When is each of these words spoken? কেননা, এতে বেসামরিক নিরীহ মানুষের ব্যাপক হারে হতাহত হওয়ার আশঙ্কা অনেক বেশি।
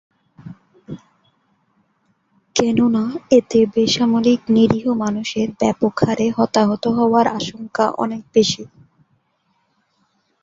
কেননা, 2.55 3.03
এতে 3.31 3.59
বেসামরিক 3.73 4.41
নিরীহ 4.55 4.85
মানুষের 5.03 5.47
ব্যাপক 5.59 5.93
হারে 6.01 6.27
হতাহত 6.37 6.83
হওয়ার 6.97 7.25
আশঙ্কা 7.39 7.85
অনেক 8.03 8.23
বেশি। 8.33 8.63